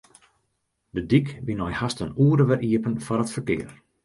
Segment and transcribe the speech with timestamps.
[0.95, 3.71] De dyk wie nei hast in oere wer iepen foar it ferkear.